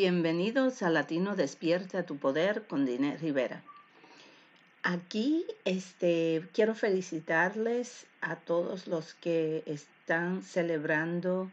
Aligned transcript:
Bienvenidos 0.00 0.84
a 0.84 0.90
Latino 0.90 1.34
Despierta 1.34 2.06
tu 2.06 2.18
Poder 2.18 2.68
con 2.68 2.86
Diné 2.86 3.16
Rivera. 3.16 3.64
Aquí 4.84 5.44
este, 5.64 6.48
quiero 6.52 6.76
felicitarles 6.76 8.06
a 8.20 8.36
todos 8.36 8.86
los 8.86 9.14
que 9.14 9.64
están 9.66 10.44
celebrando 10.44 11.50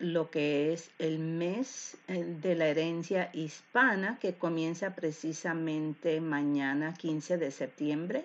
lo 0.00 0.28
que 0.32 0.72
es 0.72 0.90
el 0.98 1.20
mes 1.20 1.96
eh, 2.08 2.24
de 2.24 2.56
la 2.56 2.66
herencia 2.66 3.30
hispana 3.32 4.18
que 4.20 4.34
comienza 4.34 4.96
precisamente 4.96 6.20
mañana 6.20 6.94
15 6.94 7.38
de 7.38 7.52
septiembre 7.52 8.24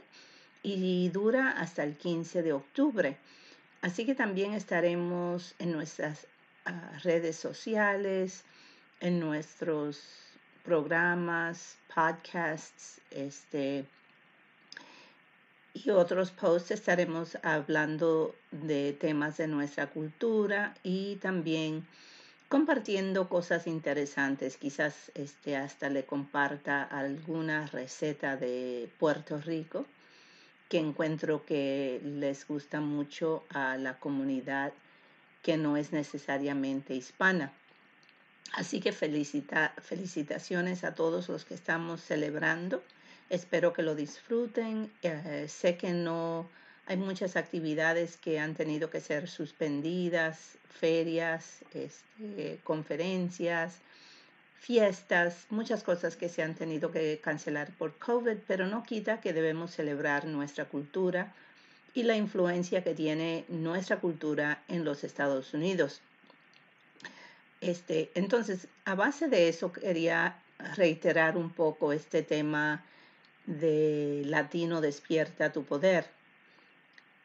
y 0.64 1.10
dura 1.10 1.52
hasta 1.52 1.84
el 1.84 1.96
15 1.96 2.42
de 2.42 2.54
octubre. 2.54 3.18
Así 3.84 4.04
que 4.04 4.16
también 4.16 4.54
estaremos 4.54 5.54
en 5.60 5.74
nuestras 5.74 6.26
ah, 6.66 6.90
redes 7.04 7.36
sociales, 7.36 8.44
en 9.00 9.20
nuestros 9.20 10.02
programas, 10.64 11.78
podcasts, 11.94 13.02
este, 13.12 13.86
y 15.74 15.90
otros 15.90 16.32
posts 16.32 16.72
estaremos 16.72 17.38
hablando 17.44 18.34
de 18.52 18.94
temas 18.94 19.38
de 19.38 19.48
nuestra 19.48 19.88
cultura 19.88 20.74
y 20.84 21.18
también 21.18 21.86
compartiendo 22.48 23.28
cosas 23.28 23.68
interesantes. 23.68 24.58
Quizás 24.58 25.12
este, 25.16 25.58
hasta 25.58 25.90
le 25.90 26.06
comparta 26.06 26.84
alguna 26.84 27.68
receta 27.68 28.38
de 28.38 28.90
Puerto 28.98 29.40
Rico 29.40 29.86
que 30.70 30.80
encuentro 30.80 31.46
que 31.46 32.02
les 32.04 32.48
gusta 32.48 32.80
mucho 32.80 33.44
a 33.50 33.78
la 33.78 34.00
comunidad 34.00 34.74
que 35.44 35.58
no 35.58 35.78
es 35.78 35.92
necesariamente 35.92 36.96
hispana. 36.96 37.52
Así 38.54 38.80
que 38.80 38.92
felicita, 38.92 39.74
felicitaciones 39.82 40.84
a 40.84 40.96
todos 40.96 41.28
los 41.30 41.46
que 41.46 41.54
estamos 41.54 42.02
celebrando. 42.02 42.84
Espero 43.30 43.74
que 43.74 43.82
lo 43.82 43.96
disfruten. 43.96 44.92
Eh, 45.02 45.48
sé 45.50 45.78
que 45.78 45.92
no 45.92 46.48
hay 46.88 46.98
muchas 46.98 47.36
actividades 47.36 48.18
que 48.18 48.40
han 48.40 48.54
tenido 48.54 48.90
que 48.90 49.02
ser 49.02 49.28
suspendidas, 49.28 50.58
ferias, 50.70 51.64
este, 51.74 52.60
conferencias, 52.64 53.80
fiestas, 54.60 55.46
muchas 55.50 55.84
cosas 55.84 56.16
que 56.16 56.30
se 56.30 56.44
han 56.44 56.56
tenido 56.56 56.92
que 56.92 57.20
cancelar 57.24 57.72
por 57.78 57.98
COVID, 57.98 58.38
pero 58.48 58.68
no 58.68 58.84
quita 58.84 59.22
que 59.22 59.34
debemos 59.34 59.72
celebrar 59.72 60.26
nuestra 60.26 60.66
cultura 60.66 61.34
y 61.94 62.04
la 62.04 62.18
influencia 62.18 62.84
que 62.84 62.94
tiene 62.94 63.46
nuestra 63.48 64.00
cultura 64.00 64.64
en 64.68 64.84
los 64.84 65.04
Estados 65.04 65.54
Unidos. 65.54 66.02
Este, 67.62 68.12
entonces, 68.16 68.68
a 68.86 68.96
base 68.96 69.28
de 69.28 69.50
eso, 69.50 69.72
quería 69.72 70.42
reiterar 70.76 71.38
un 71.38 71.50
poco 71.50 71.94
este 71.94 72.22
tema 72.22 72.84
de 73.46 74.24
Latino 74.26 74.82
despierta 74.82 75.52
tu 75.52 75.64
poder. 75.64 76.10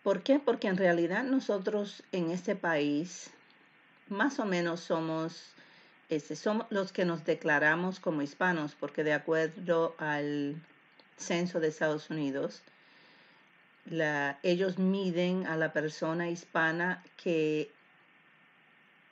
¿Por 0.03 0.23
qué? 0.23 0.39
Porque 0.39 0.69
en 0.69 0.77
realidad 0.77 1.25
nosotros 1.25 2.03
en 2.13 2.31
este 2.31 2.57
país 2.57 3.31
más 4.09 4.39
o 4.39 4.45
menos 4.45 4.81
somos 4.81 5.55
este, 6.11 6.35
somos 6.35 6.67
los 6.71 6.93
que 6.93 7.05
nos 7.05 7.25
declaramos 7.25 8.01
como 8.01 8.21
hispanos, 8.21 8.75
porque 8.75 9.05
de 9.05 9.13
acuerdo 9.13 9.95
al 9.99 10.61
censo 11.17 11.61
de 11.61 11.69
Estados 11.69 12.11
Unidos, 12.11 12.63
ellos 14.43 14.79
miden 14.79 15.47
a 15.47 15.57
la 15.57 15.73
persona 15.73 16.29
hispana 16.29 17.05
que 17.17 17.71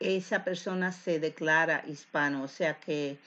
esa 0.00 0.44
persona 0.44 0.92
se 0.92 1.20
declara 1.20 1.84
hispano, 1.86 2.42
o 2.44 2.48
sea 2.48 2.78
que 2.78 3.18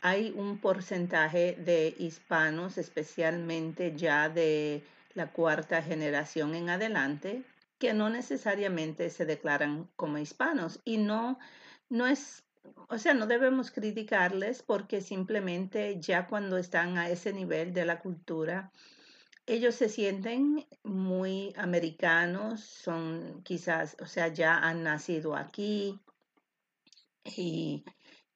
hay 0.00 0.32
un 0.36 0.58
porcentaje 0.58 1.56
de 1.58 1.94
hispanos, 1.98 2.78
especialmente 2.78 3.94
ya 3.96 4.28
de 4.28 4.82
la 5.14 5.28
cuarta 5.28 5.82
generación 5.82 6.54
en 6.54 6.68
adelante, 6.68 7.42
que 7.78 7.94
no 7.94 8.10
necesariamente 8.10 9.08
se 9.10 9.24
declaran 9.24 9.88
como 9.96 10.18
hispanos. 10.18 10.80
Y 10.84 10.98
no, 10.98 11.38
no 11.88 12.06
es 12.06 12.44
o 12.88 12.98
sea, 12.98 13.14
no 13.14 13.26
debemos 13.26 13.70
criticarles 13.70 14.62
porque 14.62 15.00
simplemente 15.00 16.00
ya 16.00 16.26
cuando 16.26 16.56
están 16.56 16.98
a 16.98 17.08
ese 17.10 17.32
nivel 17.32 17.72
de 17.72 17.84
la 17.84 18.00
cultura, 18.00 18.70
ellos 19.46 19.74
se 19.74 19.88
sienten 19.88 20.66
muy 20.82 21.52
americanos, 21.56 22.60
son 22.60 23.42
quizás, 23.42 23.96
o 24.00 24.06
sea, 24.06 24.28
ya 24.28 24.58
han 24.58 24.82
nacido 24.82 25.36
aquí 25.36 26.00
y 27.24 27.84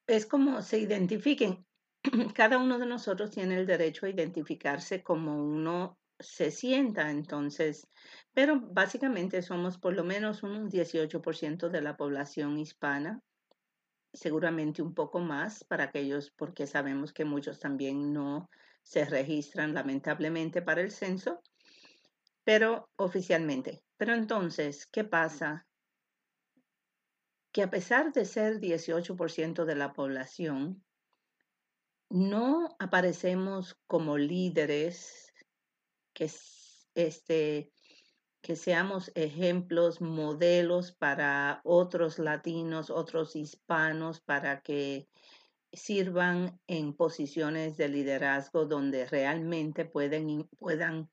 es 0.06 0.26
como 0.26 0.62
se 0.62 0.78
identifiquen. 0.78 1.66
Cada 2.34 2.58
uno 2.58 2.78
de 2.78 2.86
nosotros 2.86 3.30
tiene 3.30 3.56
el 3.58 3.66
derecho 3.66 4.06
a 4.06 4.10
identificarse 4.10 5.02
como 5.02 5.42
uno 5.42 5.98
se 6.20 6.50
sienta, 6.50 7.10
entonces, 7.10 7.86
pero 8.32 8.60
básicamente 8.60 9.40
somos 9.42 9.78
por 9.78 9.94
lo 9.94 10.04
menos 10.04 10.42
un 10.42 10.68
18% 10.68 11.68
de 11.68 11.80
la 11.80 11.96
población 11.96 12.58
hispana 12.58 13.22
seguramente 14.12 14.82
un 14.82 14.94
poco 14.94 15.20
más 15.20 15.64
para 15.64 15.84
aquellos, 15.84 16.30
porque 16.30 16.66
sabemos 16.66 17.12
que 17.12 17.24
muchos 17.24 17.58
también 17.58 18.12
no 18.12 18.50
se 18.88 19.04
registran 19.04 19.74
lamentablemente 19.74 20.62
para 20.62 20.80
el 20.80 20.90
censo, 20.90 21.42
pero 22.42 22.90
oficialmente. 22.96 23.84
Pero 23.98 24.14
entonces, 24.14 24.86
¿qué 24.86 25.04
pasa? 25.04 25.66
Que 27.52 27.62
a 27.62 27.68
pesar 27.68 28.14
de 28.14 28.24
ser 28.24 28.60
18% 28.60 29.66
de 29.66 29.74
la 29.74 29.92
población, 29.92 30.82
no 32.08 32.74
aparecemos 32.78 33.78
como 33.86 34.16
líderes 34.16 35.34
que 36.14 36.30
este, 36.94 37.70
que 38.40 38.56
seamos 38.56 39.12
ejemplos, 39.14 40.00
modelos 40.00 40.92
para 40.92 41.60
otros 41.62 42.18
latinos, 42.18 42.88
otros 42.88 43.36
hispanos, 43.36 44.22
para 44.22 44.62
que 44.62 45.10
sirvan 45.72 46.60
en 46.66 46.94
posiciones 46.94 47.76
de 47.76 47.88
liderazgo 47.88 48.66
donde 48.66 49.06
realmente 49.06 49.84
pueden, 49.84 50.48
puedan 50.58 51.10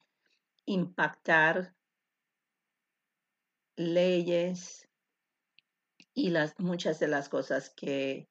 impactar 0.65 1.75
leyes 3.75 4.87
y 6.13 6.29
las, 6.29 6.57
muchas 6.59 6.99
de 6.99 7.09
las 7.09 7.27
cosas 7.29 7.69
que 7.69 8.29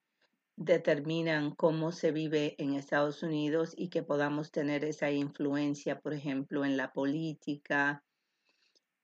determinan 0.57 1.55
cómo 1.55 1.93
se 1.93 2.13
vive 2.13 2.55
en 2.59 2.75
Estados 2.75 3.23
Unidos 3.23 3.75
y 3.77 3.89
que 3.89 4.03
podamos 4.03 4.51
tener 4.51 4.85
esa 4.85 5.11
influencia, 5.11 6.01
por 6.01 6.15
ejemplo, 6.15 6.65
en 6.65 6.77
la 6.77 6.93
política, 6.93 8.05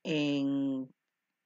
en 0.03 0.89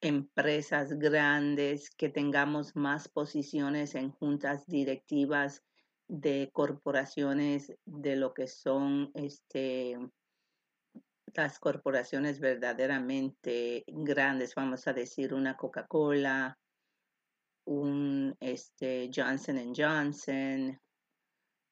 empresas 0.05 0.99
grandes, 0.99 1.91
que 1.91 2.09
tengamos 2.09 2.77
más 2.77 3.09
posiciones 3.09 3.95
en 3.95 4.11
juntas 4.11 4.67
directivas 4.67 5.63
de 6.09 6.51
corporaciones 6.53 7.73
de 7.85 8.17
lo 8.17 8.35
que 8.35 8.47
son 8.47 9.11
este 9.15 9.99
las 11.35 11.59
corporaciones 11.59 12.39
verdaderamente 12.39 13.85
grandes, 13.89 14.55
vamos 14.55 14.87
a 14.87 14.93
decir 14.93 15.35
una 15.35 15.57
Coca-Cola, 15.57 16.57
un 17.67 18.37
este, 18.39 19.11
Johnson 19.13 19.73
Johnson. 19.75 20.81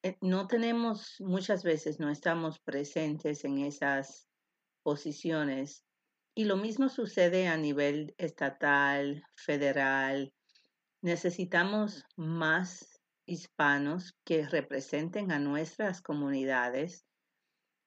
Eh, 0.03 0.17
no 0.19 0.47
tenemos, 0.47 1.15
muchas 1.19 1.63
veces 1.63 1.99
no 1.99 2.09
estamos 2.09 2.59
presentes 2.59 3.45
en 3.45 3.59
esas 3.59 4.27
posiciones 4.83 5.85
y 6.35 6.45
lo 6.45 6.57
mismo 6.57 6.89
sucede 6.89 7.47
a 7.47 7.57
nivel 7.57 8.15
estatal, 8.17 9.23
federal. 9.35 10.33
Necesitamos 11.01 12.05
más 12.15 13.01
hispanos 13.25 14.15
que 14.25 14.47
representen 14.47 15.31
a 15.31 15.39
nuestras 15.39 16.01
comunidades 16.01 17.05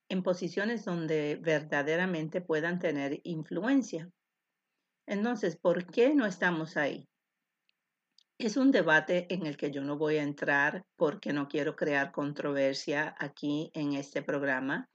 en 0.09 0.23
posiciones 0.23 0.85
donde 0.85 1.37
verdaderamente 1.43 2.41
puedan 2.41 2.79
tener 2.79 3.21
influencia. 3.25 4.09
Entonces, 5.07 5.57
¿por 5.57 5.87
qué 5.87 6.15
no 6.15 6.27
estamos 6.27 6.77
ahí? 6.77 7.09
Es 8.39 8.57
un 8.57 8.71
debate 8.71 9.33
en 9.33 9.47
el 9.47 9.57
que 9.57 9.71
yo 9.71 9.83
no 9.83 9.97
voy 9.97 10.19
a 10.19 10.23
entrar 10.23 10.85
porque 10.97 11.33
no 11.33 11.49
quiero 11.49 11.75
crear 11.75 12.13
controversia 12.13 13.17
aquí 13.19 13.71
en 13.73 13.95
este 13.95 14.23
programa 14.23 14.89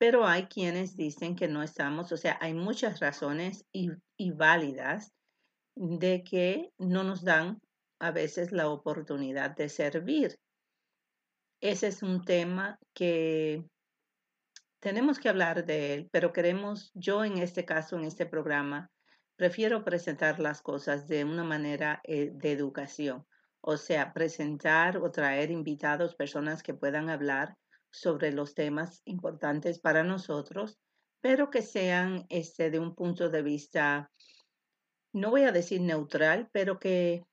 pero 0.00 0.26
hay 0.26 0.46
quienes 0.46 0.96
dicen 0.96 1.36
que 1.36 1.46
no 1.46 1.62
estamos, 1.62 2.10
o 2.10 2.16
sea, 2.16 2.38
hay 2.40 2.54
muchas 2.54 3.00
razones 3.00 3.66
y, 3.70 3.90
válidas 4.32 5.12
de 5.74 6.24
que 6.24 6.70
no 6.78 7.04
nos 7.04 7.22
dan 7.22 7.60
a 7.98 8.10
veces 8.10 8.50
la 8.50 8.70
oportunidad 8.70 9.54
de 9.54 9.68
servir. 9.68 10.38
Ese 11.60 11.88
es 11.88 12.02
un 12.02 12.24
tema 12.24 12.78
que 12.94 13.62
tenemos 14.80 15.18
que 15.18 15.28
hablar 15.28 15.66
de 15.66 15.92
él, 15.92 16.08
pero 16.10 16.32
queremos, 16.32 16.92
yo 16.94 17.22
en 17.22 17.36
este 17.36 17.66
caso, 17.66 17.98
en 17.98 18.06
este 18.06 18.24
programa, 18.24 18.90
prefiero 19.36 19.84
presentar 19.84 20.40
las 20.40 20.62
cosas 20.62 21.08
de 21.08 21.26
una 21.26 21.44
manera 21.44 22.00
eh, 22.04 22.30
de 22.32 22.52
educación. 22.52 23.26
o 23.60 23.76
sea, 23.76 24.14
presentar 24.14 24.96
o 24.96 25.10
traer 25.10 25.50
invitados, 25.50 26.14
personas 26.14 26.62
que 26.62 26.72
puedan 26.72 27.10
hablar 27.10 27.54
sobre 27.90 28.32
los 28.32 28.54
temas 28.54 29.02
importantes 29.04 29.78
para 29.78 30.04
nosotros, 30.04 30.78
pero 31.20 31.50
que 31.50 31.62
sean 31.62 32.24
este, 32.28 32.70
de 32.70 32.78
un 32.78 32.94
punto 32.94 33.28
de 33.28 33.42
vista, 33.42 34.10
no 35.12 35.30
voy 35.30 35.42
a 35.42 35.52
decir 35.52 35.80
neutral, 35.80 36.48
pero 36.52 36.78
que, 36.78 37.24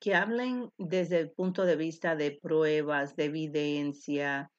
que 0.00 0.14
hablen 0.14 0.70
desde 0.78 1.20
el 1.20 1.30
punto 1.30 1.64
de 1.64 1.76
vista 1.76 2.16
de 2.16 2.32
pruebas, 2.32 3.14
de 3.16 3.24
evidencia, 3.24 4.50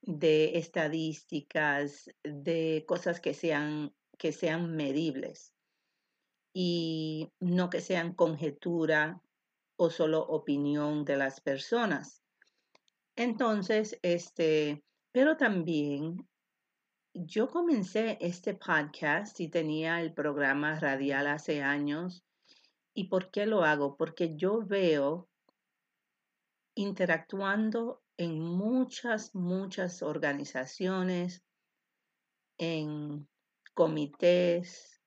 de 0.00 0.58
estadísticas, 0.58 2.10
de 2.24 2.84
cosas 2.86 3.20
que 3.20 3.34
sean, 3.34 3.94
que 4.18 4.32
sean 4.32 4.74
medibles 4.74 5.54
y 6.52 7.32
no 7.40 7.70
que 7.70 7.80
sean 7.80 8.14
conjetura 8.14 9.20
o 9.76 9.90
solo 9.90 10.20
opinión 10.20 11.04
de 11.04 11.16
las 11.16 11.40
personas. 11.40 12.22
Entonces, 13.16 13.98
este, 14.02 14.82
pero 15.12 15.36
también 15.36 16.26
yo 17.14 17.50
comencé 17.50 18.16
este 18.20 18.54
podcast 18.54 19.38
y 19.40 19.48
tenía 19.48 20.00
el 20.00 20.14
programa 20.14 20.80
radial 20.80 21.26
hace 21.26 21.62
años. 21.62 22.24
¿Y 22.94 23.08
por 23.08 23.30
qué 23.30 23.44
lo 23.44 23.64
hago? 23.64 23.96
Porque 23.96 24.34
yo 24.36 24.64
veo 24.64 25.28
interactuando 26.74 28.02
en 28.16 28.40
muchas, 28.40 29.34
muchas 29.34 30.02
organizaciones, 30.02 31.44
en 32.58 33.28
comités, 33.74 35.02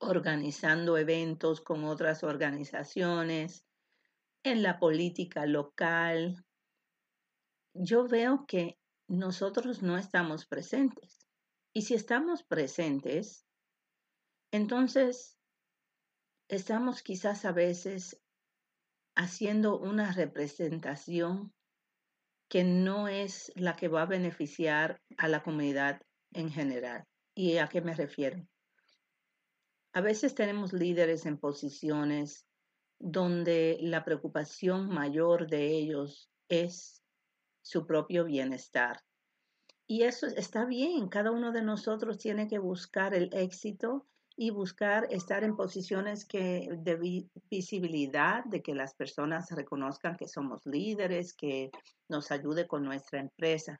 organizando 0.00 0.98
eventos 0.98 1.62
con 1.62 1.84
otras 1.84 2.22
organizaciones, 2.22 3.64
en 4.44 4.62
la 4.62 4.78
política 4.78 5.46
local. 5.46 6.44
Yo 7.74 8.06
veo 8.06 8.44
que 8.46 8.78
nosotros 9.08 9.82
no 9.82 9.96
estamos 9.96 10.46
presentes. 10.46 11.26
Y 11.72 11.82
si 11.82 11.94
estamos 11.94 12.44
presentes, 12.44 13.46
entonces 14.52 15.38
estamos 16.48 17.02
quizás 17.02 17.44
a 17.44 17.52
veces 17.52 18.20
haciendo 19.14 19.78
una 19.78 20.12
representación 20.12 21.52
que 22.48 22.64
no 22.64 23.08
es 23.08 23.52
la 23.56 23.76
que 23.76 23.88
va 23.88 24.02
a 24.02 24.06
beneficiar 24.06 25.02
a 25.16 25.28
la 25.28 25.42
comunidad 25.42 26.00
en 26.32 26.50
general. 26.50 27.04
¿Y 27.34 27.58
a 27.58 27.68
qué 27.68 27.80
me 27.80 27.94
refiero? 27.94 28.46
A 29.92 30.00
veces 30.00 30.34
tenemos 30.34 30.72
líderes 30.72 31.26
en 31.26 31.38
posiciones 31.38 32.46
donde 32.98 33.78
la 33.80 34.04
preocupación 34.04 34.88
mayor 34.88 35.48
de 35.48 35.66
ellos 35.66 36.30
es 36.48 37.02
su 37.68 37.86
propio 37.86 38.24
bienestar. 38.24 39.02
Y 39.86 40.04
eso 40.04 40.26
está 40.26 40.64
bien, 40.64 41.08
cada 41.08 41.30
uno 41.30 41.52
de 41.52 41.60
nosotros 41.60 42.16
tiene 42.16 42.48
que 42.48 42.58
buscar 42.58 43.14
el 43.14 43.28
éxito 43.34 44.06
y 44.36 44.48
buscar 44.50 45.06
estar 45.10 45.44
en 45.44 45.54
posiciones 45.54 46.24
que, 46.24 46.70
de 46.78 47.28
visibilidad, 47.50 48.42
de 48.44 48.62
que 48.62 48.74
las 48.74 48.94
personas 48.94 49.50
reconozcan 49.50 50.16
que 50.16 50.28
somos 50.28 50.64
líderes, 50.64 51.34
que 51.34 51.70
nos 52.08 52.30
ayude 52.30 52.66
con 52.66 52.84
nuestra 52.84 53.20
empresa. 53.20 53.78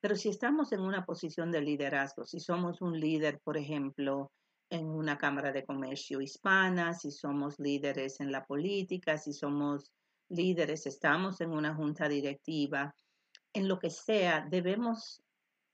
Pero 0.00 0.14
si 0.14 0.28
estamos 0.28 0.70
en 0.72 0.80
una 0.80 1.04
posición 1.04 1.50
de 1.50 1.62
liderazgo, 1.62 2.24
si 2.24 2.38
somos 2.38 2.80
un 2.80 3.00
líder, 3.00 3.40
por 3.40 3.56
ejemplo, 3.56 4.30
en 4.70 4.86
una 4.86 5.18
Cámara 5.18 5.50
de 5.50 5.64
Comercio 5.64 6.20
hispana, 6.20 6.94
si 6.94 7.10
somos 7.10 7.58
líderes 7.58 8.20
en 8.20 8.30
la 8.30 8.44
política, 8.44 9.18
si 9.18 9.32
somos 9.32 9.90
líderes, 10.30 10.86
estamos 10.86 11.40
en 11.40 11.50
una 11.50 11.74
junta 11.74 12.08
directiva, 12.08 12.94
en 13.52 13.68
lo 13.68 13.78
que 13.78 13.90
sea, 13.90 14.46
debemos 14.48 15.22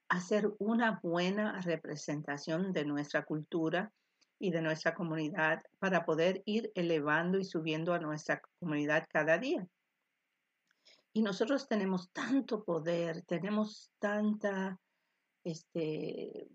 hacer 0.08 0.53
una 0.58 1.00
buena 1.03 1.61
representación 1.61 2.73
de 2.73 2.85
nuestra 2.85 3.25
cultura 3.25 3.93
y 4.38 4.50
de 4.50 4.62
nuestra 4.62 4.94
comunidad 4.94 5.62
para 5.79 6.05
poder 6.05 6.43
ir 6.47 6.70
elevando 6.75 7.38
y 7.38 7.44
subiendo 7.44 7.93
a 7.94 7.99
nuestra 7.99 8.41
comunidad 8.58 9.06
cada 9.08 9.38
día. 9.38 9.67
Y 11.12 11.23
nosotros 11.23 11.67
tenemos 11.67 12.11
tanto 12.12 12.62
poder, 12.62 13.23
tenemos 13.23 13.91
tanta, 13.99 14.79
este, 15.44 16.49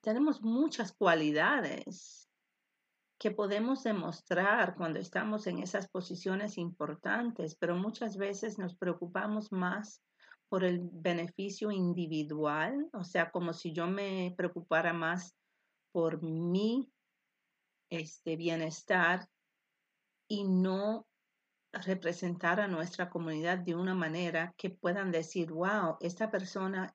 tenemos 0.00 0.42
muchas 0.42 0.92
cualidades 0.92 2.28
que 3.24 3.30
podemos 3.30 3.82
demostrar 3.82 4.74
cuando 4.74 4.98
estamos 4.98 5.46
en 5.46 5.60
esas 5.60 5.88
posiciones 5.88 6.58
importantes, 6.58 7.54
pero 7.54 7.74
muchas 7.74 8.18
veces 8.18 8.58
nos 8.58 8.76
preocupamos 8.76 9.50
más 9.50 10.02
por 10.50 10.62
el 10.62 10.82
beneficio 10.92 11.70
individual, 11.70 12.86
o 12.92 13.02
sea, 13.02 13.30
como 13.30 13.54
si 13.54 13.72
yo 13.72 13.86
me 13.86 14.34
preocupara 14.36 14.92
más 14.92 15.34
por 15.90 16.22
mi 16.22 16.92
este, 17.88 18.36
bienestar 18.36 19.26
y 20.28 20.44
no 20.44 21.06
representar 21.72 22.60
a 22.60 22.68
nuestra 22.68 23.08
comunidad 23.08 23.56
de 23.56 23.74
una 23.74 23.94
manera 23.94 24.52
que 24.58 24.68
puedan 24.68 25.10
decir, 25.10 25.50
wow, 25.50 25.96
esta 26.00 26.30
persona 26.30 26.94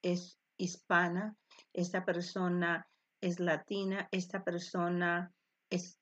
es 0.00 0.38
hispana, 0.56 1.36
esta 1.72 2.04
persona 2.04 2.88
es 3.20 3.40
latina, 3.40 4.06
esta 4.12 4.44
persona 4.44 5.34
es, 5.70 5.98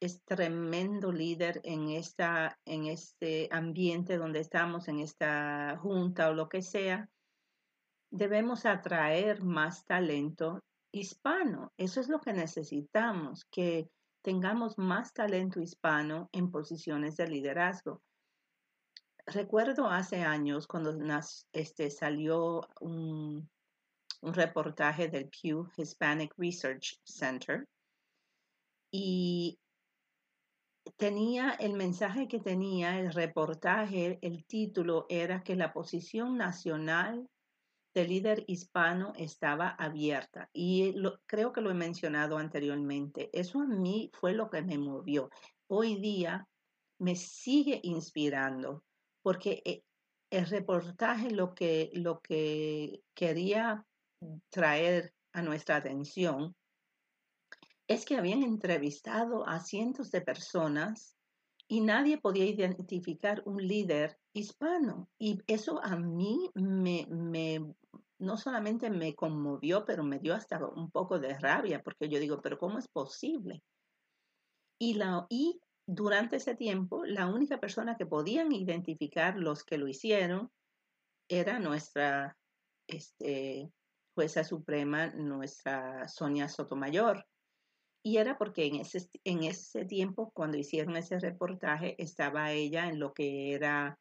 es 0.00 0.24
tremendo 0.24 1.12
líder 1.12 1.60
en, 1.64 1.90
esta, 1.90 2.58
en 2.64 2.86
este 2.86 3.48
ambiente 3.50 4.16
donde 4.16 4.40
estamos, 4.40 4.88
en 4.88 5.00
esta 5.00 5.76
junta 5.78 6.30
o 6.30 6.34
lo 6.34 6.48
que 6.48 6.62
sea, 6.62 7.08
debemos 8.10 8.64
atraer 8.64 9.42
más 9.42 9.84
talento 9.84 10.60
hispano. 10.92 11.72
Eso 11.76 12.00
es 12.00 12.08
lo 12.08 12.20
que 12.20 12.32
necesitamos, 12.32 13.44
que 13.50 13.88
tengamos 14.22 14.78
más 14.78 15.12
talento 15.12 15.60
hispano 15.60 16.28
en 16.32 16.50
posiciones 16.50 17.16
de 17.16 17.28
liderazgo. 17.28 18.02
Recuerdo 19.26 19.86
hace 19.88 20.22
años 20.22 20.66
cuando 20.66 20.96
este, 21.52 21.90
salió 21.90 22.62
un, 22.80 23.48
un 24.22 24.34
reportaje 24.34 25.08
del 25.08 25.28
Pew 25.28 25.68
Hispanic 25.76 26.34
Research 26.36 26.98
Center 27.04 27.66
y 28.90 29.58
tenía 30.96 31.52
el 31.52 31.74
mensaje 31.74 32.28
que 32.28 32.40
tenía 32.40 32.98
el 32.98 33.12
reportaje, 33.12 34.18
el 34.22 34.44
título 34.44 35.06
era 35.08 35.42
que 35.42 35.56
la 35.56 35.72
posición 35.72 36.36
nacional 36.36 37.28
del 37.94 38.08
líder 38.08 38.44
hispano 38.46 39.12
estaba 39.16 39.70
abierta 39.70 40.48
y 40.52 40.94
creo 41.26 41.52
que 41.52 41.60
lo 41.60 41.70
he 41.70 41.74
mencionado 41.74 42.38
anteriormente. 42.38 43.30
Eso 43.32 43.60
a 43.60 43.66
mí 43.66 44.10
fue 44.14 44.32
lo 44.32 44.48
que 44.48 44.62
me 44.62 44.78
movió. 44.78 45.30
Hoy 45.68 45.96
día 45.96 46.46
me 46.98 47.16
sigue 47.16 47.80
inspirando 47.82 48.84
porque 49.22 49.62
eh, 49.64 49.82
el 50.30 50.46
reportaje 50.46 51.30
lo 51.30 51.54
que, 51.54 51.90
lo 51.94 52.20
que 52.20 53.02
quería 53.14 53.84
traer 54.50 55.12
a 55.32 55.42
nuestra 55.42 55.76
atención 55.76 56.54
es 57.90 58.04
que 58.04 58.16
habían 58.16 58.44
entrevistado 58.44 59.48
a 59.48 59.58
cientos 59.58 60.12
de 60.12 60.20
personas 60.20 61.16
y 61.66 61.80
nadie 61.80 62.18
podía 62.18 62.44
identificar 62.44 63.42
un 63.46 63.66
líder 63.66 64.16
hispano. 64.32 65.10
Y 65.18 65.40
eso 65.48 65.82
a 65.82 65.96
mí 65.96 66.52
me, 66.54 67.74
no 68.20 68.36
solamente 68.36 68.90
me 68.90 69.16
conmovió, 69.16 69.84
pero 69.84 70.04
me 70.04 70.20
dio 70.20 70.34
hasta 70.34 70.64
un 70.64 70.92
poco 70.92 71.18
de 71.18 71.36
rabia, 71.36 71.82
porque 71.82 72.08
yo 72.08 72.20
digo, 72.20 72.40
pero 72.40 72.58
¿cómo 72.58 72.78
es 72.78 72.86
posible? 72.86 73.60
Y, 74.78 74.94
la, 74.94 75.26
durante 75.84 76.36
ese 76.36 76.54
tiempo, 76.54 77.04
la 77.04 77.26
única 77.26 77.58
persona 77.58 77.96
que 77.96 78.06
podían 78.06 78.52
identificar 78.52 79.36
los 79.36 79.64
que 79.64 79.78
lo 79.78 79.88
hicieron 79.88 80.48
era 81.28 81.58
nuestra 81.58 82.38
este, 82.86 83.68
jueza 84.14 84.44
suprema, 84.44 85.08
nuestra 85.08 86.06
Sonia 86.06 86.48
Sotomayor. 86.48 87.26
Y 88.02 88.16
era 88.16 88.38
porque 88.38 88.66
en 88.66 88.76
ese, 88.76 89.10
en 89.24 89.42
ese 89.42 89.84
tiempo, 89.84 90.30
cuando 90.32 90.56
hicieron 90.56 90.96
ese 90.96 91.18
reportaje, 91.18 91.96
estaba 92.02 92.52
ella 92.52 92.88
en 92.88 92.98
lo 92.98 93.12
que 93.12 93.52
era 93.52 93.98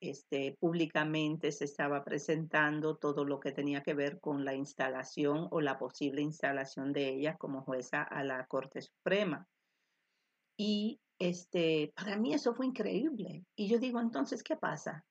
este, 0.00 0.56
públicamente, 0.60 1.50
se 1.50 1.64
estaba 1.64 2.04
presentando 2.04 2.96
todo 2.96 3.24
lo 3.24 3.40
que 3.40 3.52
tenía 3.52 3.82
que 3.82 3.94
ver 3.94 4.20
con 4.20 4.44
la 4.44 4.54
instalación 4.54 5.48
o 5.50 5.60
la 5.60 5.78
posible 5.78 6.22
instalación 6.22 6.92
de 6.92 7.08
ella 7.08 7.36
como 7.36 7.62
jueza 7.62 8.02
a 8.02 8.22
la 8.22 8.46
Corte 8.46 8.82
Suprema. 8.82 9.48
Y 10.56 11.00
este, 11.18 11.92
para 11.96 12.16
mí 12.16 12.34
eso 12.34 12.54
fue 12.54 12.66
increíble. 12.66 13.44
Y 13.56 13.68
yo 13.68 13.78
digo, 13.78 14.00
entonces, 14.00 14.42
¿qué 14.42 14.56
pasa? 14.56 15.04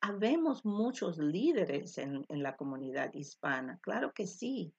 Habemos 0.00 0.64
muchos 0.64 1.18
líderes 1.18 1.98
en, 1.98 2.24
en 2.28 2.42
la 2.42 2.56
comunidad 2.56 3.12
hispana, 3.14 3.78
claro 3.82 4.12
que 4.12 4.26
sí, 4.26 4.74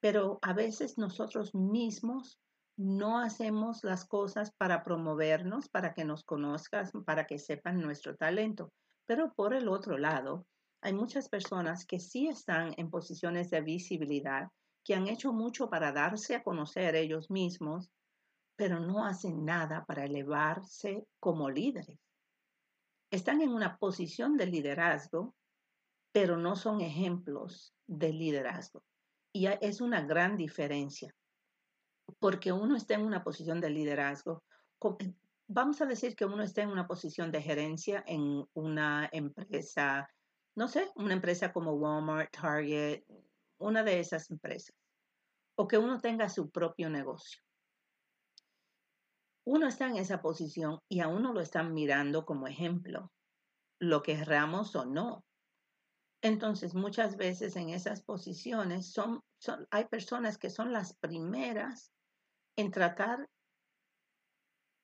pero 0.00 0.38
a 0.42 0.52
veces 0.52 0.98
nosotros 0.98 1.54
mismos 1.54 2.38
no 2.76 3.18
hacemos 3.18 3.84
las 3.84 4.06
cosas 4.06 4.52
para 4.52 4.82
promovernos, 4.82 5.68
para 5.68 5.92
que 5.92 6.04
nos 6.04 6.24
conozcas, 6.24 6.92
para 7.04 7.26
que 7.26 7.38
sepan 7.38 7.80
nuestro 7.80 8.16
talento. 8.16 8.72
Pero 9.06 9.34
por 9.34 9.52
el 9.52 9.68
otro 9.68 9.98
lado, 9.98 10.46
hay 10.80 10.94
muchas 10.94 11.28
personas 11.28 11.84
que 11.84 12.00
sí 12.00 12.28
están 12.28 12.72
en 12.78 12.90
posiciones 12.90 13.50
de 13.50 13.60
visibilidad, 13.60 14.48
que 14.82 14.94
han 14.94 15.08
hecho 15.08 15.32
mucho 15.34 15.68
para 15.68 15.92
darse 15.92 16.34
a 16.34 16.42
conocer 16.42 16.94
ellos 16.94 17.30
mismos, 17.30 17.90
pero 18.56 18.80
no 18.80 19.04
hacen 19.04 19.44
nada 19.44 19.84
para 19.84 20.06
elevarse 20.06 21.04
como 21.18 21.50
líderes. 21.50 21.98
Están 23.10 23.42
en 23.42 23.50
una 23.50 23.76
posición 23.76 24.38
de 24.38 24.46
liderazgo, 24.46 25.34
pero 26.12 26.38
no 26.38 26.56
son 26.56 26.80
ejemplos 26.80 27.74
de 27.86 28.12
liderazgo. 28.12 28.82
Y 29.32 29.46
es 29.46 29.80
una 29.80 30.02
gran 30.02 30.36
diferencia 30.36 31.14
porque 32.18 32.52
uno 32.52 32.76
está 32.76 32.94
en 32.94 33.02
una 33.02 33.22
posición 33.22 33.60
de 33.60 33.70
liderazgo. 33.70 34.42
Vamos 35.46 35.80
a 35.80 35.86
decir 35.86 36.16
que 36.16 36.24
uno 36.24 36.42
está 36.42 36.62
en 36.62 36.70
una 36.70 36.86
posición 36.86 37.30
de 37.30 37.42
gerencia 37.42 38.02
en 38.06 38.44
una 38.54 39.08
empresa, 39.12 40.08
no 40.56 40.68
sé, 40.68 40.90
una 40.96 41.14
empresa 41.14 41.52
como 41.52 41.72
Walmart, 41.72 42.30
Target, 42.30 43.04
una 43.58 43.82
de 43.82 44.00
esas 44.00 44.30
empresas. 44.30 44.74
O 45.56 45.68
que 45.68 45.78
uno 45.78 45.98
tenga 45.98 46.28
su 46.28 46.50
propio 46.50 46.88
negocio. 46.88 47.42
Uno 49.44 49.66
está 49.66 49.88
en 49.88 49.96
esa 49.96 50.22
posición 50.22 50.78
y 50.88 51.00
a 51.00 51.08
uno 51.08 51.32
lo 51.32 51.40
están 51.40 51.74
mirando 51.74 52.24
como 52.24 52.46
ejemplo, 52.46 53.10
lo 53.80 54.02
querramos 54.02 54.76
o 54.76 54.84
no. 54.84 55.24
Entonces, 56.22 56.74
muchas 56.74 57.16
veces 57.16 57.56
en 57.56 57.70
esas 57.70 58.02
posiciones 58.02 58.92
son, 58.92 59.22
hay 59.70 59.86
personas 59.86 60.36
que 60.36 60.50
son 60.50 60.72
las 60.72 60.94
primeras 60.94 61.92
en 62.56 62.70
tratar 62.70 63.28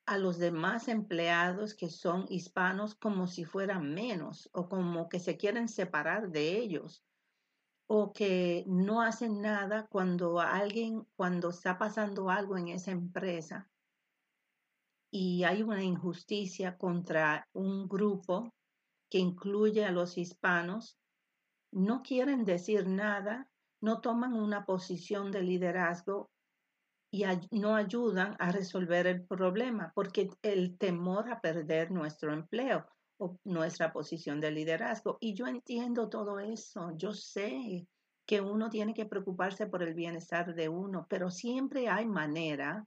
a 0.07 0.17
los 0.17 0.37
demás 0.37 0.87
empleados 0.87 1.75
que 1.75 1.89
son 1.89 2.25
hispanos 2.29 2.95
como 2.95 3.27
si 3.27 3.43
fueran 3.43 3.93
menos 3.93 4.49
o 4.53 4.69
como 4.69 5.09
que 5.09 5.19
se 5.19 5.37
quieren 5.37 5.67
separar 5.67 6.29
de 6.29 6.57
ellos 6.57 7.03
o 7.87 8.13
que 8.13 8.63
no 8.67 9.01
hacen 9.01 9.41
nada 9.41 9.87
cuando 9.87 10.39
alguien, 10.39 11.05
cuando 11.15 11.49
está 11.49 11.77
pasando 11.77 12.29
algo 12.29 12.57
en 12.57 12.69
esa 12.69 12.91
empresa 12.91 13.69
y 15.11 15.43
hay 15.43 15.63
una 15.63 15.83
injusticia 15.83 16.77
contra 16.77 17.47
un 17.53 17.87
grupo 17.87 18.53
que 19.09 19.19
incluye 19.19 19.85
a 19.85 19.91
los 19.91 20.17
hispanos, 20.17 20.99
no 21.71 22.01
quieren 22.01 22.45
decir 22.45 22.87
nada, 22.87 23.49
no 23.81 24.01
toman 24.01 24.33
una 24.33 24.65
posición 24.65 25.31
de 25.31 25.43
liderazgo 25.43 26.29
y 27.11 27.23
no 27.51 27.75
ayudan 27.75 28.35
a 28.39 28.51
resolver 28.51 29.07
el 29.07 29.25
problema 29.25 29.91
porque 29.95 30.29
el 30.41 30.77
temor 30.77 31.31
a 31.31 31.39
perder 31.39 31.91
nuestro 31.91 32.33
empleo 32.33 32.85
o 33.19 33.37
nuestra 33.45 33.91
posición 33.91 34.39
de 34.39 34.51
liderazgo. 34.51 35.17
Y 35.19 35.33
yo 35.33 35.47
entiendo 35.47 36.09
todo 36.09 36.39
eso, 36.39 36.91
yo 36.95 37.13
sé 37.13 37.87
que 38.25 38.41
uno 38.41 38.69
tiene 38.69 38.93
que 38.93 39.05
preocuparse 39.05 39.67
por 39.67 39.83
el 39.83 39.93
bienestar 39.93 40.53
de 40.53 40.67
uno, 40.67 41.07
pero 41.09 41.31
siempre 41.31 41.87
hay 41.87 42.05
manera 42.05 42.85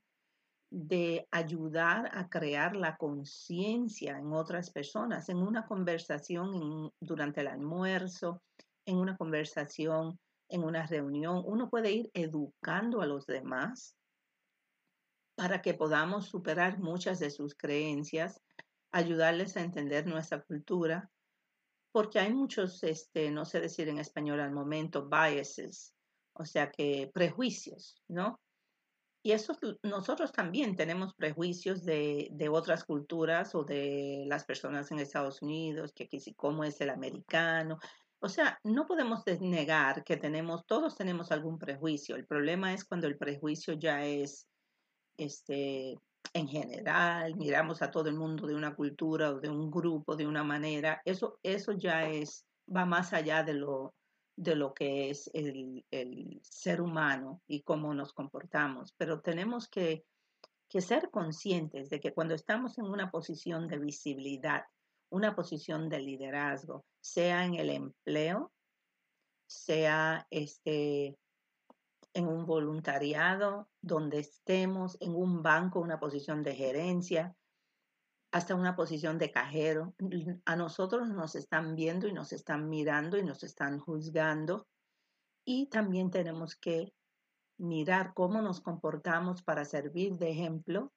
de 0.70 1.26
ayudar 1.32 2.10
a 2.12 2.28
crear 2.28 2.76
la 2.76 2.96
conciencia 2.96 4.18
en 4.18 4.32
otras 4.32 4.70
personas, 4.70 5.28
en 5.28 5.38
una 5.38 5.66
conversación 5.66 6.92
durante 7.00 7.40
el 7.40 7.48
almuerzo, 7.48 8.42
en 8.90 8.98
una 8.98 9.16
conversación, 9.16 10.18
en 10.48 10.64
una 10.64 10.86
reunión. 10.86 11.42
Uno 11.46 11.70
puede 11.70 11.92
ir 11.92 12.10
educando 12.12 13.00
a 13.00 13.06
los 13.06 13.26
demás 13.26 13.96
para 15.36 15.62
que 15.62 15.74
podamos 15.74 16.26
superar 16.26 16.78
muchas 16.78 17.18
de 17.18 17.30
sus 17.30 17.54
creencias, 17.54 18.40
ayudarles 18.92 19.56
a 19.56 19.62
entender 19.62 20.06
nuestra 20.06 20.42
cultura, 20.42 21.10
porque 21.92 22.18
hay 22.18 22.32
muchos, 22.32 22.82
este, 22.82 23.30
no 23.30 23.44
sé 23.44 23.60
decir 23.60 23.88
en 23.88 23.98
español 23.98 24.40
al 24.40 24.52
momento, 24.52 25.08
biases, 25.08 25.94
o 26.34 26.44
sea 26.44 26.70
que 26.70 27.10
prejuicios, 27.12 28.02
¿no? 28.08 28.38
Y 29.22 29.32
eso 29.32 29.54
nosotros 29.82 30.32
también 30.32 30.76
tenemos 30.76 31.14
prejuicios 31.14 31.84
de, 31.84 32.28
de, 32.32 32.48
otras 32.48 32.84
culturas 32.84 33.54
o 33.54 33.64
de 33.64 34.24
las 34.26 34.44
personas 34.44 34.90
en 34.90 34.98
Estados 34.98 35.42
Unidos, 35.42 35.92
que, 35.92 36.08
que 36.08 36.18
cómo 36.34 36.64
es 36.64 36.80
el 36.80 36.88
americano. 36.88 37.78
O 38.20 38.28
sea, 38.28 38.58
no 38.64 38.86
podemos 38.86 39.24
negar 39.40 40.04
que 40.04 40.16
tenemos, 40.16 40.66
todos 40.66 40.94
tenemos 40.94 41.32
algún 41.32 41.58
prejuicio. 41.58 42.16
El 42.16 42.26
problema 42.26 42.72
es 42.74 42.84
cuando 42.84 43.06
el 43.06 43.16
prejuicio 43.16 43.74
ya 43.74 44.04
es 44.04 44.46
este, 45.16 45.98
en 46.34 46.48
general, 46.48 47.34
miramos 47.36 47.82
a 47.82 47.90
todo 47.90 48.08
el 48.08 48.16
mundo 48.16 48.46
de 48.46 48.54
una 48.54 48.74
cultura 48.74 49.30
o 49.30 49.40
de 49.40 49.48
un 49.48 49.70
grupo 49.70 50.16
de 50.16 50.26
una 50.26 50.44
manera, 50.44 51.00
eso, 51.04 51.38
eso 51.42 51.72
ya 51.72 52.08
es, 52.08 52.46
va 52.74 52.84
más 52.84 53.12
allá 53.12 53.42
de 53.42 53.54
lo, 53.54 53.94
de 54.36 54.54
lo 54.54 54.74
que 54.74 55.10
es 55.10 55.30
el, 55.34 55.84
el 55.90 56.40
ser 56.42 56.80
humano 56.80 57.42
y 57.46 57.62
cómo 57.62 57.94
nos 57.94 58.12
comportamos. 58.12 58.94
Pero 58.96 59.20
tenemos 59.20 59.68
que, 59.68 60.04
que 60.68 60.80
ser 60.80 61.10
conscientes 61.10 61.90
de 61.90 62.00
que 62.00 62.12
cuando 62.12 62.34
estamos 62.34 62.78
en 62.78 62.84
una 62.84 63.10
posición 63.10 63.66
de 63.66 63.78
visibilidad, 63.78 64.64
una 65.10 65.34
posición 65.34 65.88
de 65.88 66.00
liderazgo, 66.00 66.84
sea 67.00 67.44
en 67.44 67.54
el 67.54 67.70
empleo, 67.70 68.52
sea 69.46 70.26
este, 70.30 71.18
en 72.14 72.28
un 72.28 72.46
voluntariado, 72.46 73.68
donde 73.80 74.20
estemos 74.20 74.96
en 75.00 75.14
un 75.14 75.42
banco, 75.42 75.80
una 75.80 75.98
posición 75.98 76.42
de 76.42 76.54
gerencia, 76.54 77.36
hasta 78.32 78.54
una 78.54 78.76
posición 78.76 79.18
de 79.18 79.32
cajero. 79.32 79.94
A 80.44 80.56
nosotros 80.56 81.08
nos 81.08 81.34
están 81.34 81.74
viendo 81.74 82.06
y 82.06 82.12
nos 82.12 82.32
están 82.32 82.68
mirando 82.68 83.18
y 83.18 83.24
nos 83.24 83.42
están 83.42 83.78
juzgando. 83.80 84.68
Y 85.44 85.66
también 85.66 86.10
tenemos 86.10 86.54
que 86.54 86.92
mirar 87.58 88.14
cómo 88.14 88.40
nos 88.40 88.60
comportamos 88.60 89.42
para 89.42 89.64
servir 89.64 90.16
de 90.16 90.30
ejemplo, 90.30 90.92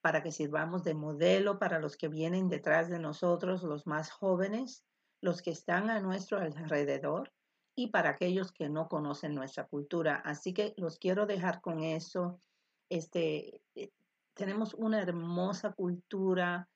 para 0.00 0.22
que 0.22 0.32
sirvamos 0.32 0.84
de 0.84 0.94
modelo 0.94 1.58
para 1.58 1.78
los 1.78 1.96
que 1.96 2.08
vienen 2.08 2.48
detrás 2.48 2.88
de 2.88 2.98
nosotros, 2.98 3.62
los 3.62 3.86
más 3.86 4.10
jóvenes, 4.10 4.84
los 5.20 5.42
que 5.42 5.50
están 5.50 5.90
a 5.90 6.00
nuestro 6.00 6.38
alrededor 6.38 7.32
y 7.74 7.88
para 7.88 8.10
aquellos 8.10 8.52
que 8.52 8.68
no 8.68 8.88
conocen 8.88 9.34
nuestra 9.34 9.66
cultura. 9.66 10.16
Así 10.24 10.52
que 10.52 10.74
los 10.76 10.98
quiero 10.98 11.26
dejar 11.26 11.60
con 11.60 11.82
eso. 11.82 12.40
Este, 12.88 13.62
eh, 13.74 13.90
tenemos 14.34 14.74
una 14.74 15.00
hermosa 15.00 15.72
cultura. 15.72 16.68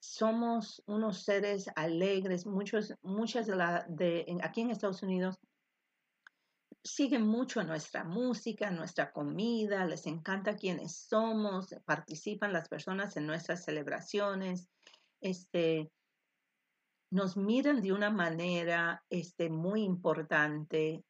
Somos 0.00 0.82
unos 0.86 1.24
seres 1.24 1.70
alegres. 1.76 2.46
Muchos, 2.46 2.94
muchas 3.02 3.46
de 3.46 3.56
la 3.56 3.84
de 3.88 4.38
aquí 4.42 4.60
en 4.60 4.70
Estados 4.70 5.02
Unidos 5.02 5.38
siguen 6.82 7.26
mucho 7.26 7.62
nuestra 7.64 8.04
música, 8.04 8.70
nuestra 8.70 9.10
comida, 9.10 9.84
les 9.84 10.06
encanta 10.06 10.56
quiénes 10.56 10.96
somos, 10.96 11.74
participan 11.84 12.52
las 12.52 12.68
personas 12.68 13.16
en 13.16 13.26
nuestras 13.26 13.64
celebraciones. 13.64 14.68
Este, 15.20 15.90
nos 17.10 17.36
miran 17.36 17.80
de 17.82 17.92
una 17.92 18.10
manera 18.10 19.04
este, 19.10 19.48
muy 19.48 19.82
importante 19.82 21.04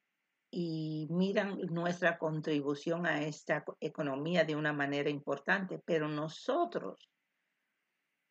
y 0.49 1.07
miran 1.09 1.59
nuestra 1.69 2.17
contribución 2.17 3.05
a 3.05 3.21
esta 3.21 3.65
economía 3.79 4.45
de 4.45 4.55
una 4.55 4.73
manera 4.73 5.09
importante, 5.09 5.81
pero 5.85 6.07
nosotros 6.07 7.09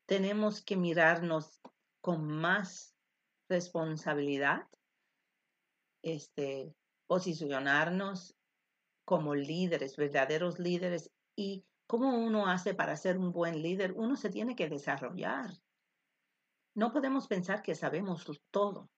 tenemos 0.07 0.65
que 0.65 0.77
mirarnos 0.77 1.61
con 2.01 2.27
más 2.27 2.95
responsabilidad, 3.49 4.67
este, 6.03 6.75
posicionarnos 7.07 8.37
como 9.05 9.35
líderes, 9.35 9.97
verdaderos 9.97 10.59
líderes 10.59 11.11
y 11.37 11.65
cómo 11.87 12.19
uno 12.19 12.49
hace 12.49 12.75
para 12.75 12.97
ser 12.97 13.19
un 13.19 13.33
buen 13.33 13.63
líder, 13.63 13.93
uno 13.93 14.17
se 14.17 14.31
tiene 14.31 14.57
que 14.57 14.69
desarrollar. 14.69 15.51
No 16.75 16.93
podemos 16.93 17.29
pensar 17.29 17.63
que 17.63 17.75
sabemos 17.75 18.27
todo. 18.51 18.91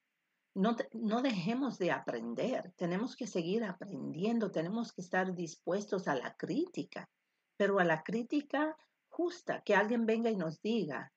No, 0.55 0.75
no, 0.93 1.23
dejemos 1.23 1.79
de 1.79 1.93
aprender, 1.93 2.73
tenemos 2.77 3.15
que 3.15 3.27
seguir 3.27 3.63
aprendiendo, 3.63 4.51
tenemos 4.51 4.93
que 4.93 5.03
estar 5.03 5.35
dispuestos 5.35 6.09
a 6.09 6.17
la 6.17 6.35
crítica, 6.35 7.09
pero 7.57 7.79
a 7.79 7.85
la 7.85 8.03
crítica 8.03 8.77
justa, 9.09 9.63
que 9.63 9.75
alguien 9.77 10.07
venga 10.07 10.31
y 10.31 10.37
nos 10.37 10.61
diga, 10.61 11.13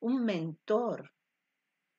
un 0.00 0.24
mentor 0.24 1.12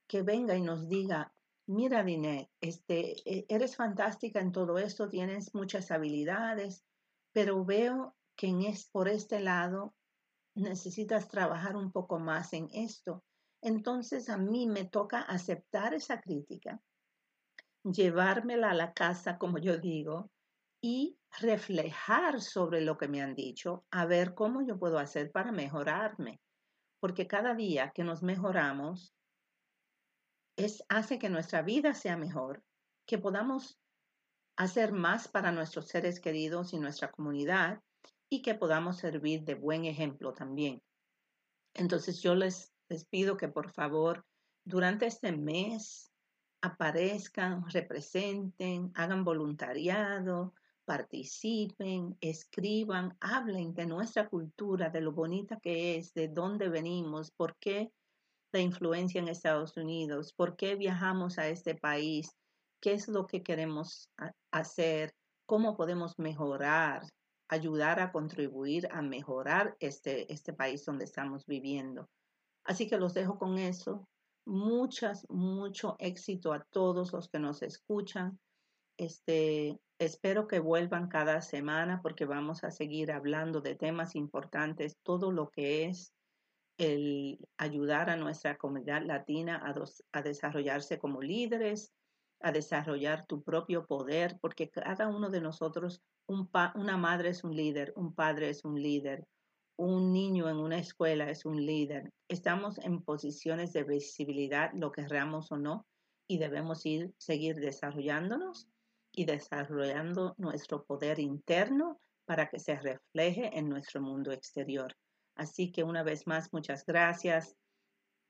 que 0.07 0.23
venga 0.23 0.55
y 0.55 0.61
nos 0.61 0.87
diga, 0.87 1.33
mira 1.67 2.03
Diné, 2.03 2.49
este, 2.61 3.15
e, 3.29 3.45
eres 3.49 3.75
fantástica 3.75 4.39
en 4.39 4.51
todo 4.51 4.77
esto, 4.77 5.09
tienes 5.09 5.53
muchas 5.53 5.91
habilidades, 5.91 6.83
pero 7.33 7.63
veo 7.63 8.15
que 8.35 8.47
en 8.47 8.63
es, 8.63 8.85
por 8.85 9.07
este 9.07 9.39
lado 9.39 9.95
necesitas 10.55 11.27
trabajar 11.27 11.75
un 11.75 11.91
poco 11.91 12.19
más 12.19 12.53
en 12.53 12.69
esto 12.73 13.23
entonces 13.61 14.29
a 14.29 14.37
mí 14.37 14.67
me 14.67 14.85
toca 14.85 15.21
aceptar 15.21 15.93
esa 15.93 16.21
crítica, 16.21 16.81
llevármela 17.83 18.71
a 18.71 18.75
la 18.75 18.93
casa, 18.93 19.37
como 19.37 19.57
yo 19.57 19.77
digo, 19.77 20.31
y 20.81 21.17
reflejar 21.39 22.41
sobre 22.41 22.81
lo 22.81 22.97
que 22.97 23.07
me 23.07 23.21
han 23.21 23.33
dicho, 23.33 23.85
a 23.91 24.05
ver 24.05 24.35
cómo 24.35 24.61
yo 24.61 24.77
puedo 24.77 24.99
hacer 24.99 25.31
para 25.31 25.51
mejorarme. 25.51 26.39
Porque 26.99 27.27
cada 27.27 27.55
día 27.55 27.91
que 27.93 28.03
nos 28.03 28.23
mejoramos, 28.23 29.13
hace 30.89 31.19
que 31.19 31.29
nuestra 31.29 31.61
vida 31.61 31.93
sea 31.93 32.17
mejor, 32.17 32.63
que 33.05 33.17
podamos 33.17 33.79
hacer 34.55 34.91
más 34.91 35.27
para 35.27 35.51
nuestros 35.51 35.87
seres 35.87 36.19
queridos 36.19 36.73
y 36.73 36.79
nuestra 36.79 37.11
comunidad 37.11 37.81
y 38.29 38.41
que 38.41 38.55
podamos 38.55 38.97
servir 38.97 39.43
de 39.43 39.55
buen 39.55 39.85
ejemplo 39.85 40.33
también. 40.33 40.81
Entonces 41.73 42.21
yo 42.21 42.35
les, 42.35 42.73
les 42.89 43.05
pido 43.05 43.37
que 43.37 43.47
por 43.47 43.71
favor 43.71 44.25
durante 44.65 45.05
este 45.05 45.31
mes 45.31 46.11
aparezcan, 46.61 47.63
representen, 47.69 48.91
hagan 48.95 49.23
voluntariado, 49.23 50.53
participen, 50.85 52.17
escriban, 52.19 53.15
hablen 53.19 53.73
de 53.73 53.85
nuestra 53.85 54.27
cultura, 54.27 54.89
de 54.89 55.01
lo 55.01 55.11
bonita 55.11 55.59
que 55.59 55.97
es, 55.97 56.13
de 56.13 56.29
dónde 56.29 56.69
venimos, 56.69 57.31
por 57.31 57.57
qué 57.57 57.91
la 58.51 58.59
influencia 58.59 59.19
en 59.19 59.27
Estados 59.27 59.75
Unidos, 59.77 60.33
por 60.33 60.55
qué 60.55 60.75
viajamos 60.75 61.37
a 61.37 61.47
este 61.47 61.75
país, 61.75 62.31
qué 62.81 62.93
es 62.93 63.07
lo 63.07 63.27
que 63.27 63.43
queremos 63.43 64.09
hacer, 64.51 65.13
cómo 65.45 65.75
podemos 65.75 66.17
mejorar, 66.17 67.03
ayudar 67.49 67.99
a 67.99 68.11
contribuir 68.11 68.87
a 68.91 69.01
mejorar 69.01 69.75
este, 69.79 70.31
este 70.31 70.53
país 70.53 70.85
donde 70.85 71.05
estamos 71.05 71.45
viviendo. 71.45 72.07
Así 72.65 72.87
que 72.87 72.97
los 72.97 73.13
dejo 73.13 73.37
con 73.37 73.57
eso. 73.57 74.07
Muchas, 74.45 75.25
mucho 75.29 75.95
éxito 75.99 76.53
a 76.53 76.63
todos 76.71 77.13
los 77.13 77.29
que 77.29 77.39
nos 77.39 77.61
escuchan. 77.61 78.39
Este, 78.97 79.79
espero 79.99 80.47
que 80.47 80.59
vuelvan 80.59 81.07
cada 81.07 81.41
semana 81.41 82.01
porque 82.01 82.25
vamos 82.25 82.63
a 82.63 82.71
seguir 82.71 83.11
hablando 83.11 83.61
de 83.61 83.75
temas 83.75 84.15
importantes, 84.15 84.97
todo 85.03 85.31
lo 85.31 85.49
que 85.49 85.85
es 85.85 86.13
el 86.77 87.39
ayudar 87.57 88.09
a 88.09 88.17
nuestra 88.17 88.57
comunidad 88.57 89.03
latina 89.03 89.61
a, 89.63 89.73
a 90.17 90.21
desarrollarse 90.21 90.99
como 90.99 91.21
líderes, 91.21 91.91
a 92.39 92.51
desarrollar 92.51 93.25
tu 93.25 93.41
propio 93.43 93.85
poder, 93.85 94.37
porque 94.39 94.69
cada 94.69 95.07
uno 95.07 95.29
de 95.29 95.41
nosotros, 95.41 96.01
un 96.27 96.49
una 96.75 96.97
madre 96.97 97.29
es 97.29 97.43
un 97.43 97.55
líder, 97.55 97.93
un 97.95 98.13
padre 98.13 98.49
es 98.49 98.63
un 98.63 98.81
líder, 98.81 99.25
un 99.77 100.11
niño 100.11 100.49
en 100.49 100.57
una 100.57 100.79
escuela 100.79 101.29
es 101.29 101.45
un 101.45 101.65
líder. 101.65 102.11
Estamos 102.27 102.77
en 102.79 103.01
posiciones 103.01 103.73
de 103.73 103.83
visibilidad, 103.83 104.71
lo 104.73 104.91
querramos 104.91 105.51
o 105.51 105.57
no, 105.57 105.85
y 106.27 106.37
debemos 106.37 106.85
ir, 106.85 107.13
seguir 107.17 107.55
desarrollándonos 107.55 108.67
y 109.11 109.25
desarrollando 109.25 110.35
nuestro 110.37 110.83
poder 110.83 111.19
interno 111.19 111.99
para 112.25 112.49
que 112.49 112.59
se 112.59 112.75
refleje 112.75 113.57
en 113.57 113.69
nuestro 113.69 114.01
mundo 114.01 114.31
exterior. 114.31 114.93
Así 115.37 115.71
que 115.71 115.83
una 115.83 116.03
vez 116.03 116.25
más, 116.25 116.51
muchas 116.51 116.85
gracias. 116.85 117.55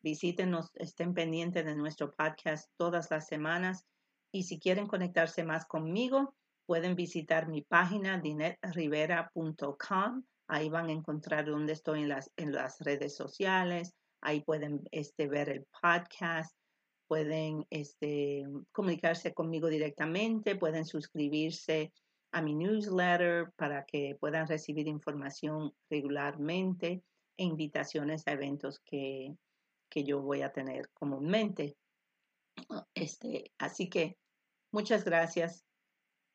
Visítenos, 0.03 0.71
estén 0.75 1.13
pendientes 1.13 1.65
de 1.65 1.75
nuestro 1.75 2.11
podcast 2.11 2.69
todas 2.77 3.09
las 3.09 3.27
semanas 3.27 3.85
y 4.31 4.43
si 4.43 4.59
quieren 4.59 4.87
conectarse 4.87 5.43
más 5.43 5.65
conmigo, 5.65 6.35
pueden 6.65 6.95
visitar 6.95 7.47
mi 7.47 7.61
página 7.61 8.19
dinetrivera.com. 8.19 10.23
Ahí 10.49 10.69
van 10.69 10.89
a 10.89 10.91
encontrar 10.91 11.45
dónde 11.45 11.73
estoy 11.73 12.01
en 12.01 12.09
las, 12.09 12.31
en 12.35 12.51
las 12.51 12.79
redes 12.81 13.15
sociales. 13.15 13.93
Ahí 14.21 14.41
pueden 14.41 14.81
este, 14.91 15.27
ver 15.27 15.49
el 15.49 15.65
podcast, 15.81 16.55
pueden 17.07 17.65
este, 17.69 18.43
comunicarse 18.73 19.33
conmigo 19.33 19.69
directamente, 19.69 20.57
pueden 20.57 20.85
suscribirse 20.85 21.93
a 22.37 22.41
mi 22.41 22.53
newsletter 22.53 23.51
para 23.55 23.83
que 23.85 24.15
puedan 24.19 24.47
recibir 24.47 24.87
información 24.87 25.73
regularmente 25.89 27.03
e 27.35 27.43
invitaciones 27.43 28.27
a 28.27 28.33
eventos 28.33 28.79
que, 28.85 29.35
que 29.89 30.03
yo 30.03 30.21
voy 30.21 30.43
a 30.43 30.51
tener 30.51 30.89
comúnmente. 30.93 31.75
Este, 32.93 33.51
así 33.57 33.89
que 33.89 34.17
muchas 34.71 35.03
gracias. 35.03 35.65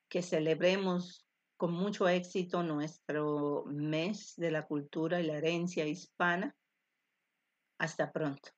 Que 0.09 0.23
celebremos 0.23 1.25
con 1.57 1.73
mucho 1.73 2.09
éxito 2.09 2.65
nuestro 2.65 3.65
mes 3.67 4.35
de 4.37 4.51
la 4.51 4.67
cultura 4.67 5.21
y 5.21 5.27
la 5.27 5.39
herencia 5.39 5.87
hispana. 5.87 6.55
Hasta 7.79 8.11
pronto. 8.11 8.51